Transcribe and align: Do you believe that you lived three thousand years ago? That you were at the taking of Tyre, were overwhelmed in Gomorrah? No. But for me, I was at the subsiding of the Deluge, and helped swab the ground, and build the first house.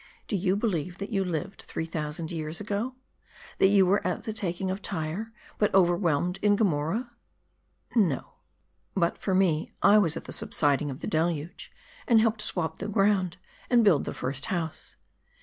Do 0.27 0.35
you 0.35 0.55
believe 0.55 0.97
that 0.97 1.11
you 1.11 1.23
lived 1.23 1.61
three 1.61 1.85
thousand 1.85 2.31
years 2.31 2.59
ago? 2.59 2.95
That 3.59 3.67
you 3.67 3.85
were 3.85 4.01
at 4.03 4.23
the 4.23 4.33
taking 4.33 4.71
of 4.71 4.81
Tyre, 4.81 5.31
were 5.59 5.69
overwhelmed 5.75 6.39
in 6.41 6.55
Gomorrah? 6.55 7.11
No. 7.95 8.33
But 8.95 9.19
for 9.19 9.35
me, 9.35 9.71
I 9.83 9.99
was 9.99 10.17
at 10.17 10.23
the 10.23 10.31
subsiding 10.33 10.89
of 10.89 11.01
the 11.01 11.07
Deluge, 11.07 11.71
and 12.07 12.19
helped 12.19 12.41
swab 12.41 12.79
the 12.79 12.87
ground, 12.87 13.37
and 13.69 13.83
build 13.83 14.05
the 14.05 14.13
first 14.15 14.45
house. 14.45 14.95